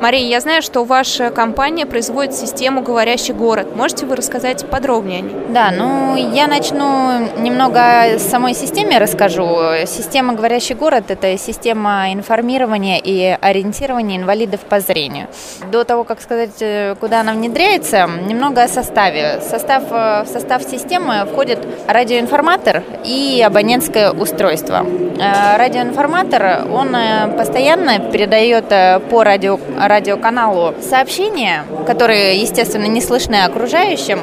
Мария, 0.00 0.28
я 0.28 0.40
знаю, 0.40 0.60
что 0.60 0.84
ваша 0.84 1.30
компания 1.30 1.86
производит 1.86 2.34
систему 2.34 2.82
«Говорящий 2.82 3.32
город». 3.32 3.74
Можете 3.74 4.04
вы 4.04 4.16
рассказать 4.16 4.68
подробнее 4.68 5.20
о 5.20 5.22
ней? 5.22 5.36
Да, 5.48 5.70
ну 5.70 6.16
я 6.16 6.46
начну 6.48 7.28
немного 7.38 8.02
о 8.02 8.18
самой 8.18 8.54
системе 8.54 8.98
расскажу. 8.98 9.46
Система 9.86 10.34
«Говорящий 10.34 10.74
город»— 10.74 11.04
это 11.08 11.38
система 11.38 12.12
информирования 12.12 13.00
и 13.02 13.36
ориентирования 13.40 14.18
инвалидов 14.18 14.60
по 14.68 14.80
зрению. 14.80 15.28
До 15.72 15.84
того, 15.84 16.04
как 16.04 16.20
сказать, 16.20 16.60
э, 16.60 16.94
куда 17.00 17.20
она 17.20 17.32
внедряется, 17.32 18.06
немного 18.06 18.62
о 18.64 18.68
составе. 18.68 19.40
Состав, 19.40 19.84
э, 19.90 20.24
в 20.24 20.26
состав 20.28 20.62
системы 20.62 21.26
входит 21.32 21.58
радиоинформатор 21.88 22.82
и 23.04 23.42
абонентское 23.44 24.10
устройство. 24.10 24.84
Э, 25.18 25.56
радиоинформатор, 25.56 26.66
он 26.70 26.94
постоянно 27.36 27.98
передает 27.98 28.66
по 29.08 29.24
радио 29.24 29.58
радиоканалу 29.88 30.74
сообщения, 30.80 31.64
которые, 31.86 32.40
естественно, 32.40 32.86
не 32.86 33.00
слышны 33.00 33.36
окружающим, 33.44 34.20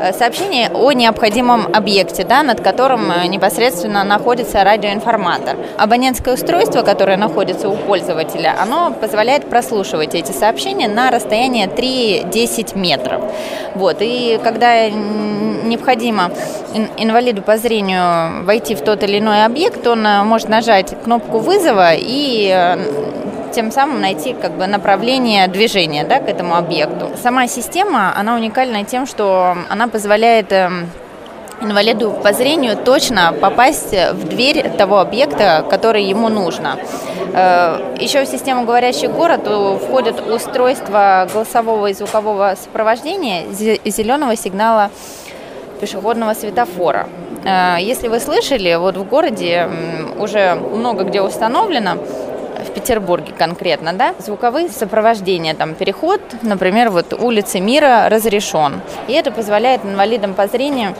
э, 0.00 0.12
сообщение 0.12 0.70
о 0.70 0.92
необходимом 0.92 1.68
объекте, 1.72 2.24
да, 2.24 2.42
над 2.42 2.60
которым 2.60 3.10
э, 3.10 3.26
непосредственно 3.26 4.04
находится 4.04 4.64
радиоинформатор. 4.64 5.56
Абонентское 5.78 6.34
устройство, 6.34 6.82
которое 6.82 7.16
находится 7.16 7.68
у 7.68 7.76
пользователя, 7.76 8.54
оно 8.60 8.92
позволяет 8.92 9.48
прослушивать 9.48 10.14
эти 10.14 10.32
сообщения 10.32 10.88
на 10.88 11.10
расстоянии 11.10 11.66
3-10 11.66 12.78
метров. 12.78 13.22
Вот. 13.74 13.98
И 14.00 14.38
когда 14.42 14.88
необходимо 14.88 16.30
инвалиду 16.96 17.42
по 17.42 17.56
зрению 17.56 18.44
войти 18.44 18.74
в 18.74 18.80
тот 18.80 19.02
или 19.02 19.18
иной 19.18 19.44
объект, 19.44 19.86
он 19.86 20.06
э, 20.06 20.22
может 20.22 20.48
нажать 20.48 20.94
кнопку 21.02 21.38
вызова 21.38 21.92
и 21.94 22.76
тем 23.54 23.70
самым 23.70 24.00
найти 24.00 24.34
как 24.34 24.52
бы 24.52 24.66
направление 24.66 25.46
движения 25.48 26.04
да, 26.04 26.18
к 26.18 26.28
этому 26.28 26.56
объекту. 26.56 27.10
Сама 27.22 27.46
система, 27.46 28.12
она 28.16 28.34
уникальна 28.34 28.84
тем, 28.84 29.06
что 29.06 29.56
она 29.70 29.86
позволяет 29.86 30.52
эм, 30.52 30.90
инвалиду 31.60 32.10
по 32.10 32.32
зрению 32.32 32.76
точно 32.76 33.32
попасть 33.40 33.92
в 33.92 34.28
дверь 34.28 34.70
того 34.76 34.98
объекта, 34.98 35.64
который 35.70 36.04
ему 36.04 36.28
нужно. 36.28 36.76
Э, 37.32 37.96
Еще 38.00 38.24
в 38.24 38.28
систему 38.28 38.64
«Говорящий 38.64 39.08
город» 39.08 39.48
входит 39.82 40.20
устройство 40.28 41.28
голосового 41.32 41.86
и 41.86 41.94
звукового 41.94 42.56
сопровождения 42.62 43.44
зеленого 43.52 44.36
сигнала 44.36 44.90
пешеходного 45.80 46.34
светофора. 46.34 47.08
Э, 47.44 47.76
если 47.80 48.08
вы 48.08 48.18
слышали, 48.18 48.74
вот 48.74 48.96
в 48.96 49.04
городе 49.04 49.68
уже 50.18 50.54
много 50.54 51.04
где 51.04 51.22
установлено, 51.22 51.98
Петербурге 52.74 53.32
конкретно, 53.36 53.92
да, 53.92 54.14
звуковые 54.18 54.68
сопровождения, 54.68 55.54
там, 55.54 55.74
переход, 55.74 56.20
например, 56.42 56.90
вот 56.90 57.12
улицы 57.12 57.60
Мира 57.60 58.08
разрешен. 58.08 58.80
И 59.08 59.12
это 59.12 59.30
позволяет 59.30 59.84
инвалидам 59.84 60.34
по 60.34 60.46
зрению 60.46 60.94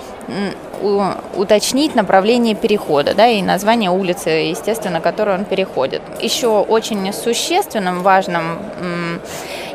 уточнить 1.36 1.94
направление 1.94 2.54
перехода, 2.54 3.14
да, 3.14 3.26
и 3.26 3.42
название 3.42 3.90
улицы, 3.90 4.30
естественно, 4.30 5.00
которую 5.00 5.38
он 5.38 5.44
переходит. 5.44 6.02
Еще 6.20 6.48
очень 6.48 7.12
существенным, 7.12 8.02
важным 8.02 8.58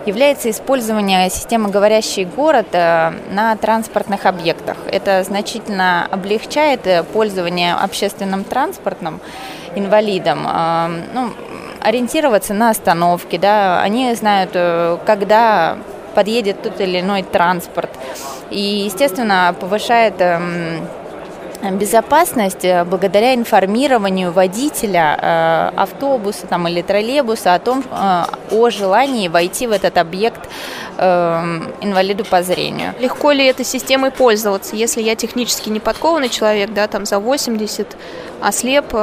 является 0.06 0.50
использование 0.50 1.30
системы 1.30 1.70
«Говорящий 1.70 2.26
город» 2.26 2.68
э, 2.72 3.12
на 3.32 3.56
транспортных 3.58 4.26
объектах. 4.26 4.78
Это 4.92 5.24
значительно 5.24 6.08
облегчает 6.10 7.06
пользование 7.14 7.74
общественным 7.74 8.44
транспортом 8.44 9.20
инвалидам. 9.76 10.48
Э, 10.48 10.88
ну, 11.14 11.32
ориентироваться 11.82 12.54
на 12.54 12.70
остановки, 12.70 13.38
да, 13.38 13.82
они 13.82 14.14
знают, 14.16 14.52
когда 15.06 15.78
подъедет 16.16 16.62
тот 16.62 16.80
или 16.82 17.00
иной 17.00 17.24
транспорт. 17.24 17.90
И, 18.50 18.60
естественно, 18.60 19.56
повышает 19.60 20.16
эм, 20.20 20.88
безопасность 21.62 22.64
э, 22.64 22.84
благодаря 22.86 23.36
информированию 23.36 24.32
водителя 24.32 25.18
э, 25.22 25.72
автобуса 25.76 26.48
там, 26.48 26.68
или 26.68 26.82
троллейбуса 26.82 27.54
о 27.54 27.60
том, 27.60 27.84
э, 27.92 28.24
о 28.52 28.70
желании 28.70 29.28
войти 29.28 29.68
в 29.68 29.72
этот 29.72 29.98
объект 29.98 30.50
инвалиду 31.00 32.26
по 32.26 32.44
зрению. 32.44 32.94
Легко 33.00 33.32
ли 33.32 33.46
этой 33.46 33.64
системой 33.64 34.12
пользоваться, 34.12 34.76
если 34.76 35.02
я 35.02 35.16
технически 35.16 35.70
не 35.70 35.80
подкованный 35.80 36.28
человек, 36.28 36.74
да, 36.74 36.88
там 36.88 37.06
за 37.06 37.20
80, 37.20 37.96
а 38.42 38.52
слеп, 38.52 38.94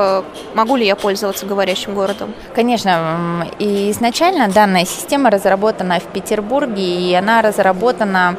могу 0.52 0.76
ли 0.76 0.84
я 0.84 0.94
пользоваться 0.94 1.46
говорящим 1.46 1.94
городом? 1.94 2.34
Конечно, 2.54 3.48
и 3.58 3.90
изначально 3.92 4.48
данная 4.48 4.84
система 4.84 5.30
разработана 5.30 5.98
в 5.98 6.04
Петербурге, 6.12 6.82
и 6.82 7.14
она 7.14 7.40
разработана 7.40 8.36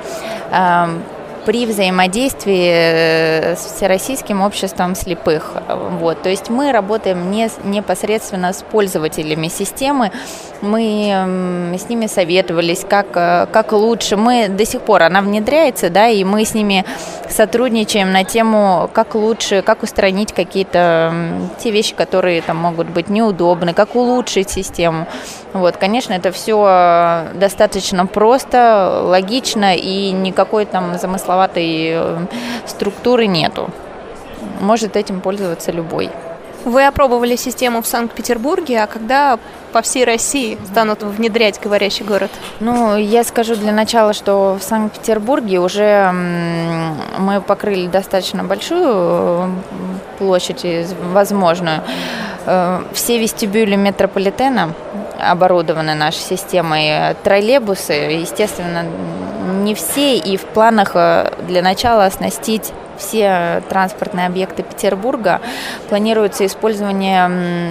эм, 0.52 1.02
при 1.48 1.66
взаимодействии 1.66 2.70
э, 2.70 3.56
с 3.56 3.74
Всероссийским 3.74 4.42
обществом 4.42 4.96
слепых. 4.96 5.54
Вот. 6.02 6.22
То 6.22 6.28
есть 6.28 6.50
мы 6.50 6.74
работаем 6.74 7.32
не, 7.32 7.50
непосредственно 7.64 8.52
с 8.52 8.64
пользователями 8.64 9.48
системы, 9.48 10.12
мы 10.60 11.78
с 11.80 11.88
ними 11.88 12.08
советовались, 12.08 12.86
как, 12.90 13.08
э, 13.16 13.48
как 13.50 13.72
лучше. 13.72 14.18
Мы 14.18 14.50
до 14.50 14.66
сих 14.66 14.82
пор, 14.82 15.04
она 15.04 15.22
внедряется, 15.22 15.90
да, 15.90 16.10
и 16.10 16.26
мы 16.26 16.44
с 16.44 16.54
ними 16.54 16.84
сотрудничаем 17.30 18.12
на 18.12 18.26
тему, 18.26 18.90
как 18.92 19.16
лучше, 19.16 19.62
как 19.62 19.84
устранить 19.84 20.34
какие-то 20.34 21.14
те 21.60 21.72
вещи, 21.72 21.96
которые 21.96 22.42
там 22.42 22.58
могут 22.58 22.90
быть 22.90 23.08
неудобны, 23.08 23.74
как 23.74 23.96
улучшить 23.96 24.50
систему. 24.50 25.08
Вот, 25.54 25.78
конечно, 25.78 26.14
это 26.14 26.32
все 26.32 27.26
достаточно 27.36 28.06
просто, 28.06 29.02
логично 29.04 29.76
и 29.76 30.12
никакой 30.12 30.66
там 30.66 30.98
замысловатой 31.00 31.90
э, 31.94 32.18
структуры 32.66 33.28
нету. 33.28 33.70
Может 34.60 34.96
этим 34.96 35.22
пользоваться 35.22 35.72
любой. 35.72 36.12
Вы 36.66 36.86
опробовали 36.86 37.36
систему 37.38 37.82
в 37.82 37.88
Санкт-Петербурге, 37.88 38.84
а 38.84 38.88
когда 38.88 39.40
по 39.72 39.82
всей 39.82 40.04
России 40.04 40.58
станут 40.66 41.02
внедрять 41.02 41.62
говорящий 41.62 42.04
город? 42.04 42.32
Ну, 42.60 42.98
я 42.98 43.24
скажу 43.24 43.56
для 43.56 43.72
начала, 43.72 44.14
что 44.14 44.58
в 44.60 44.64
Санкт-Петербурге 44.64 45.60
уже 45.60 46.12
мы 46.12 47.42
покрыли 47.42 47.88
достаточно 47.88 48.44
большую 48.44 49.56
площадь 50.18 50.66
возможную. 51.14 51.82
Э, 52.46 52.82
все 52.92 53.18
вестибюли 53.18 53.76
метрополитена 53.76 54.74
оборудованы 55.32 55.94
нашей 55.96 56.22
системой. 56.22 57.16
Троллейбусы, 57.24 57.94
естественно, 57.94 58.86
не 59.64 59.76
все, 59.76 60.18
и 60.18 60.38
в 60.38 60.46
планах 60.46 60.92
э, 60.94 61.32
для 61.48 61.62
начала 61.62 62.06
оснастить 62.06 62.74
все 62.98 63.62
транспортные 63.70 64.28
объекты 64.28 64.64
Петербурга. 64.64 65.42
Планируется 65.90 66.46
использование 66.46 67.28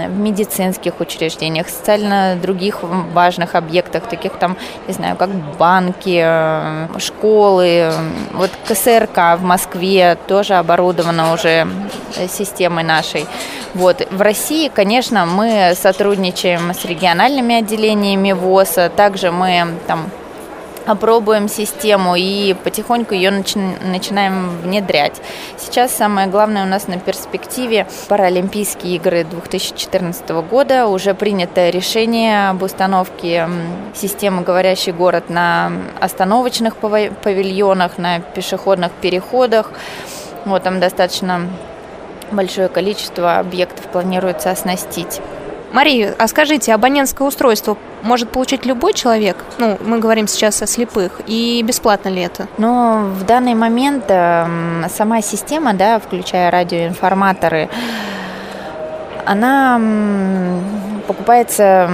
в 0.09 0.19
медицинских 0.19 1.01
учреждениях, 1.01 1.69
социально 1.69 2.37
других 2.37 2.83
важных 2.83 3.55
объектах, 3.55 4.09
таких 4.09 4.33
там, 4.35 4.57
не 4.87 4.95
знаю, 4.95 5.17
как 5.17 5.31
банки, 5.31 6.23
э, 6.25 6.99
школы. 6.99 7.93
Вот 8.33 8.51
КСРК 8.67 9.39
в 9.39 9.43
Москве 9.43 10.17
тоже 10.27 10.55
оборудована 10.55 11.33
уже 11.33 11.67
системой 12.29 12.85
нашей. 12.85 13.27
Вот. 13.75 14.07
В 14.11 14.23
России, 14.23 14.69
конечно, 14.69 15.27
мы 15.27 15.75
сотрудничаем 15.75 16.73
с 16.73 16.85
региональными 16.85 17.57
отделениями 17.57 18.33
ВОЗа, 18.33 18.89
также 18.89 19.31
мы 19.31 19.67
там 19.87 20.11
опробуем 20.87 21.49
систему 21.49 22.15
и 22.17 22.55
потихоньку 22.55 23.15
ее 23.15 23.31
начи- 23.31 23.85
начинаем 23.85 24.51
внедрять. 24.61 25.21
Сейчас 25.59 25.93
самое 25.93 26.29
главное 26.29 26.65
у 26.65 26.67
нас 26.67 26.87
на 26.87 26.99
перспективе 26.99 27.87
Паралимпийские 28.09 28.97
игры 28.97 29.25
2014 29.25 30.43
года. 30.43 30.87
Уже 30.87 31.15
принято 31.15 31.69
решение 31.71 32.51
об 32.51 32.63
установке 32.63 33.49
системы 33.95 34.43
«Говорящий 34.43 34.93
город» 34.93 35.29
на 35.29 35.73
остановочных 36.01 36.77
павильонах, 36.77 37.99
на 37.99 38.21
пешеходных 38.21 38.93
переходах. 38.93 39.73
Вот 40.45 40.63
там 40.63 40.79
достаточно 40.79 41.49
большое 42.31 42.69
количество 42.69 43.39
объектов 43.39 43.87
планируется 43.87 44.51
оснастить. 44.51 45.21
Мария, 45.73 46.15
а 46.19 46.29
скажите, 46.29 46.73
абонентское 46.73 47.27
устройство 47.27 47.77
может 48.03 48.31
получить 48.31 48.65
любой 48.65 48.93
человек? 48.93 49.37
Ну, 49.59 49.79
мы 49.85 49.99
говорим 49.99 50.29
сейчас 50.29 50.63
о 50.63 50.67
слепых. 50.67 51.21
И 51.27 51.63
бесплатно 51.63 52.09
ли 52.09 52.23
это? 52.23 52.47
Ну, 52.59 53.09
в 53.11 53.25
данный 53.25 53.55
момент 53.55 54.05
э, 54.09 54.47
сама 54.95 55.21
система, 55.23 55.75
да, 55.75 55.99
включая 55.99 56.51
радиоинформаторы, 56.51 57.69
она 59.25 59.81
покупается 61.07 61.91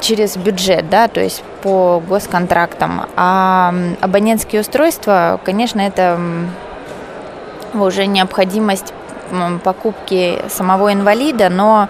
через 0.00 0.36
бюджет, 0.36 0.88
да, 0.88 1.08
то 1.08 1.20
есть 1.20 1.42
по 1.62 2.02
госконтрактам. 2.06 3.06
А 3.16 3.74
абонентские 4.00 4.62
устройства, 4.62 5.40
конечно, 5.44 5.80
это 5.80 6.18
уже 7.74 8.06
необходимость 8.06 8.92
покупки 9.62 10.42
самого 10.48 10.92
инвалида, 10.92 11.48
но 11.48 11.88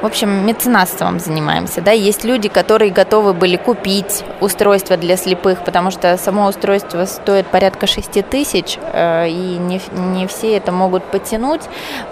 в 0.00 0.06
общем, 0.06 0.46
меценатством 0.46 1.18
занимаемся. 1.18 1.80
Да? 1.80 1.90
Есть 1.90 2.24
люди, 2.24 2.48
которые 2.48 2.92
готовы 2.92 3.34
были 3.34 3.56
купить 3.56 4.24
устройство 4.40 4.96
для 4.96 5.16
слепых, 5.16 5.64
потому 5.64 5.90
что 5.90 6.16
само 6.16 6.46
устройство 6.46 7.04
стоит 7.04 7.46
порядка 7.48 7.86
6 7.86 8.24
тысяч, 8.28 8.78
э, 8.92 9.28
и 9.28 9.58
не, 9.58 9.80
не 9.92 10.26
все 10.26 10.56
это 10.56 10.72
могут 10.72 11.04
потянуть. 11.04 11.62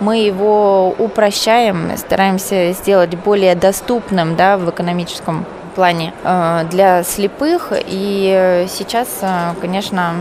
Мы 0.00 0.18
его 0.18 0.94
упрощаем, 0.98 1.96
стараемся 1.96 2.72
сделать 2.72 3.14
более 3.14 3.54
доступным 3.54 4.36
да, 4.36 4.58
в 4.58 4.68
экономическом 4.70 5.44
плане 5.74 6.12
э, 6.24 6.64
для 6.70 7.04
слепых. 7.04 7.72
И 7.86 8.66
сейчас, 8.68 9.08
э, 9.20 9.54
конечно, 9.60 10.14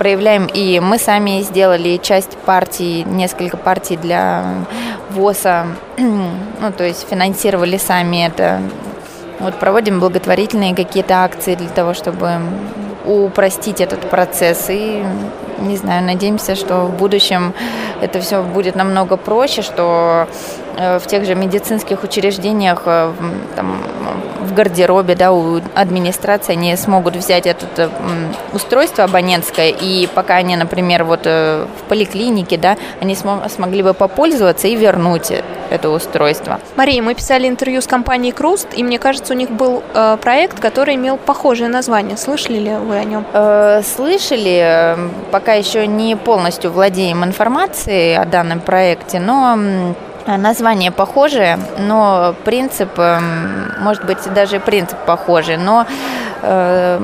проявляем, 0.00 0.46
и 0.46 0.80
мы 0.80 0.96
сами 0.98 1.42
сделали 1.42 1.98
часть 1.98 2.38
партий, 2.38 3.04
несколько 3.04 3.58
партий 3.58 3.98
для 3.98 4.64
ВОЗа, 5.10 5.66
ну, 5.98 6.72
то 6.74 6.84
есть 6.84 7.06
финансировали 7.06 7.76
сами 7.76 8.26
это. 8.26 8.62
Вот 9.40 9.56
проводим 9.56 10.00
благотворительные 10.00 10.74
какие-то 10.74 11.22
акции 11.22 11.54
для 11.54 11.68
того, 11.68 11.92
чтобы 11.92 12.40
упростить 13.04 13.82
этот 13.82 14.08
процесс. 14.08 14.70
И, 14.70 15.04
не 15.58 15.76
знаю, 15.76 16.02
надеемся, 16.02 16.54
что 16.54 16.86
в 16.86 16.96
будущем 16.96 17.52
это 18.00 18.20
все 18.20 18.42
будет 18.42 18.76
намного 18.76 19.18
проще, 19.18 19.60
что 19.60 20.28
в 20.76 21.06
тех 21.06 21.24
же 21.24 21.34
медицинских 21.34 22.02
учреждениях, 22.04 22.82
э, 22.86 23.12
там, 23.56 23.82
в 24.40 24.54
гардеробе, 24.54 25.14
да, 25.14 25.32
у 25.32 25.60
администрации 25.74 26.52
они 26.52 26.76
смогут 26.76 27.16
взять 27.16 27.46
это 27.46 27.66
э, 27.76 27.88
устройство 28.52 29.04
абонентское, 29.04 29.68
и 29.68 30.06
пока 30.06 30.36
они, 30.36 30.56
например, 30.56 31.04
вот 31.04 31.24
в 31.24 31.68
поликлинике, 31.88 32.56
да, 32.56 32.76
они 33.00 33.14
смогли 33.14 33.82
бы 33.82 33.94
попользоваться 33.94 34.68
и 34.68 34.76
вернуть 34.76 35.32
это 35.70 35.88
устройство. 35.90 36.60
Мария, 36.76 37.02
мы 37.02 37.14
писали 37.14 37.48
интервью 37.48 37.80
с 37.80 37.86
компанией 37.86 38.32
Круст, 38.32 38.68
и 38.76 38.82
мне 38.82 38.98
кажется, 38.98 39.32
у 39.32 39.36
них 39.36 39.50
был 39.50 39.82
э, 39.94 40.18
проект, 40.20 40.58
который 40.60 40.96
имел 40.96 41.16
похожее 41.16 41.68
название. 41.68 42.16
Слышали 42.16 42.58
ли 42.58 42.74
вы 42.74 42.96
о 42.96 43.04
нем? 43.04 43.24
Э, 43.32 43.82
слышали, 43.82 44.96
пока 45.30 45.54
еще 45.54 45.86
не 45.86 46.16
полностью 46.16 46.72
владеем 46.72 47.24
информацией 47.24 48.16
о 48.16 48.24
данном 48.24 48.60
проекте, 48.60 49.20
но 49.20 49.94
Название 50.26 50.90
похожее, 50.90 51.58
но 51.78 52.34
принцип, 52.44 52.98
эм, 52.98 53.72
может 53.80 54.04
быть, 54.04 54.18
даже 54.32 54.60
принцип 54.60 54.98
похожий, 55.06 55.56
но 55.56 55.86
э, 56.42 57.00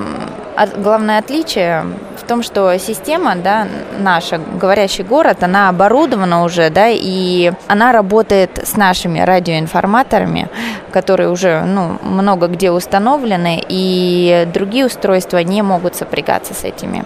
главное 0.77 1.19
отличие 1.19 1.85
в 2.19 2.29
том, 2.29 2.43
что 2.43 2.77
система, 2.79 3.37
да, 3.37 3.67
наша, 3.99 4.39
говорящий 4.39 5.05
город, 5.05 5.43
она 5.43 5.69
оборудована 5.69 6.45
уже, 6.45 6.71
да, 6.71 6.89
и 6.89 7.53
она 7.69 7.93
работает 7.93 8.59
с 8.65 8.77
нашими 8.77 9.21
радиоинформаторами, 9.21 10.49
которые 10.93 11.31
уже, 11.31 11.63
ну, 11.63 11.99
много 12.03 12.49
где 12.49 12.71
установлены, 12.71 13.65
и 13.69 14.47
другие 14.53 14.87
устройства 14.87 15.39
не 15.39 15.63
могут 15.63 15.97
сопрягаться 15.97 16.55
с 16.55 16.65
этими 16.65 17.05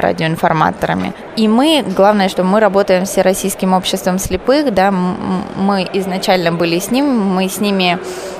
радиоинформаторами. 0.00 1.12
И 1.36 1.48
мы, 1.48 1.84
главное, 1.96 2.28
что 2.28 2.44
мы 2.44 2.60
работаем 2.60 3.06
с 3.06 3.10
Всероссийским 3.10 3.72
обществом 3.72 4.18
слепых, 4.18 4.72
да, 4.72 4.90
мы 4.90 5.88
изначально 5.92 6.52
были 6.52 6.78
с 6.78 6.90
ним, 6.90 7.06
мы 7.06 7.48
с 7.48 7.60
ними 7.60 7.98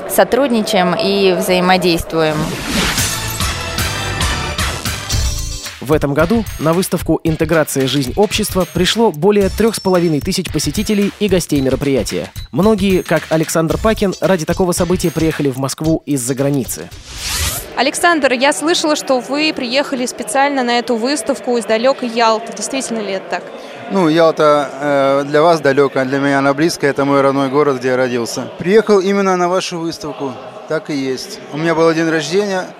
сотрудничаем 0.08 0.94
и 0.94 1.32
взаимодействуем. 1.32 2.36
В 5.80 5.92
этом 5.94 6.12
году 6.12 6.44
на 6.58 6.74
выставку 6.74 7.18
«Интеграция. 7.24 7.86
Жизнь 7.86 8.12
общества» 8.16 8.66
пришло 8.74 9.10
более 9.10 9.48
трех 9.48 9.74
с 9.74 9.80
половиной 9.80 10.20
тысяч 10.20 10.52
посетителей 10.52 11.12
и 11.18 11.28
гостей 11.28 11.62
мероприятия. 11.62 12.30
Многие, 12.52 13.02
как 13.02 13.22
Александр 13.30 13.78
Пакин, 13.78 14.12
ради 14.20 14.44
такого 14.44 14.72
события 14.72 15.10
приехали 15.10 15.48
в 15.48 15.56
Москву 15.56 16.02
из-за 16.04 16.34
границы. 16.34 16.90
Александр, 17.78 18.32
я 18.32 18.52
слышала, 18.52 18.96
что 18.96 19.20
вы 19.20 19.52
приехали 19.54 20.04
специально 20.04 20.64
на 20.64 20.80
эту 20.80 20.96
выставку 20.96 21.56
из 21.58 21.64
далекой 21.64 22.08
Ялты. 22.08 22.52
Действительно 22.52 22.98
ли 22.98 23.12
это 23.12 23.30
так? 23.30 23.44
Ну, 23.92 24.08
Ялта 24.08 24.68
э, 24.80 25.24
для 25.28 25.42
вас 25.42 25.60
далекая, 25.60 26.04
для 26.04 26.18
меня 26.18 26.40
она 26.40 26.54
близкая. 26.54 26.90
Это 26.90 27.04
мой 27.04 27.20
родной 27.20 27.50
город, 27.50 27.76
где 27.76 27.90
я 27.90 27.96
родился. 27.96 28.48
Приехал 28.58 28.98
именно 28.98 29.36
на 29.36 29.48
вашу 29.48 29.78
выставку. 29.78 30.32
Так 30.66 30.90
и 30.90 30.96
есть. 30.96 31.38
У 31.52 31.56
меня 31.56 31.76
был 31.76 31.94
день 31.94 32.10
рождения– 32.10 32.66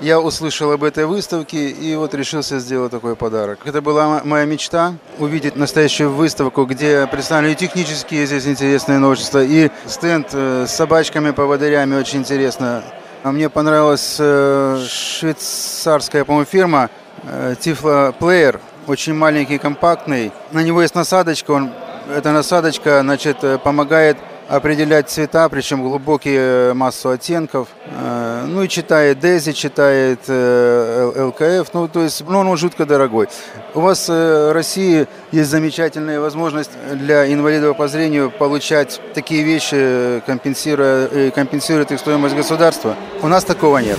я 0.00 0.18
услышал 0.18 0.72
об 0.72 0.82
этой 0.82 1.06
выставке 1.06 1.68
и 1.68 1.94
вот 1.94 2.12
решился 2.14 2.58
сделать 2.58 2.90
такой 2.90 3.14
подарок. 3.14 3.60
Это 3.64 3.80
была 3.80 4.22
моя 4.24 4.44
мечта 4.46 4.94
увидеть 5.18 5.54
настоящую 5.54 6.10
выставку, 6.10 6.64
где 6.64 7.06
представлены 7.06 7.54
технические 7.54 8.26
здесь 8.26 8.46
интересные 8.48 8.98
новшества, 8.98 9.44
и 9.44 9.70
стенд 9.86 10.30
э, 10.32 10.64
с 10.66 10.72
собачками, 10.72 11.30
поводырями 11.30 11.94
очень 11.94 12.20
интересно. 12.20 12.82
А 13.24 13.30
мне 13.30 13.48
понравилась 13.48 14.16
э, 14.18 14.84
швейцарская, 14.88 16.24
по-моему, 16.24 16.44
фирма 16.44 16.90
э, 17.22 17.54
Tiflo 17.60 18.12
Player, 18.18 18.58
очень 18.88 19.14
маленький, 19.14 19.58
компактный. 19.58 20.32
На 20.50 20.64
него 20.64 20.82
есть 20.82 20.96
насадочка, 20.96 21.52
он, 21.52 21.70
эта 22.12 22.32
насадочка 22.32 23.00
значит, 23.02 23.38
помогает 23.62 24.16
определять 24.52 25.08
цвета, 25.08 25.48
причем 25.48 25.82
глубокие 25.82 26.74
массу 26.74 27.08
оттенков. 27.08 27.68
Э, 27.86 28.44
ну 28.46 28.62
и 28.62 28.68
читает 28.68 29.18
Дези, 29.18 29.52
читает 29.52 30.20
э, 30.28 31.12
ЛКФ, 31.16 31.72
ну 31.72 31.88
то 31.88 32.02
есть 32.02 32.22
ну, 32.28 32.38
он 32.38 32.56
жутко 32.58 32.84
дорогой. 32.84 33.28
У 33.74 33.80
вас 33.80 34.10
э, 34.10 34.50
в 34.50 34.52
России 34.52 35.06
есть 35.32 35.48
замечательная 35.48 36.20
возможность 36.20 36.70
для 36.92 37.32
инвалидов 37.32 37.78
по 37.78 37.88
зрению 37.88 38.30
получать 38.30 39.00
такие 39.14 39.42
вещи, 39.42 40.22
компенсируя, 40.26 41.30
компенсирует 41.30 41.90
их 41.90 41.98
стоимость 41.98 42.36
государства. 42.36 42.94
У 43.22 43.28
нас 43.28 43.44
такого 43.44 43.78
нет. 43.78 43.98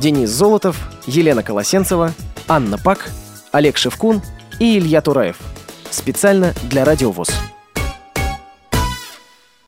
Денис 0.00 0.28
Золотов, 0.28 0.76
Елена 1.06 1.44
Колосенцева, 1.44 2.12
Анна 2.48 2.78
Пак, 2.78 3.10
Олег 3.52 3.76
Шевкун 3.76 4.22
и 4.58 4.78
Илья 4.78 5.00
Тураев. 5.00 5.36
Специально 5.90 6.52
для 6.64 6.84
Радиовоз. 6.84 7.30